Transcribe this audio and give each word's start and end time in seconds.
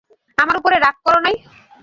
আমার 0.37 0.55
উপরে 0.57 0.77
রাগ 0.77 0.95
কর 1.05 1.17
নাই? 1.25 1.35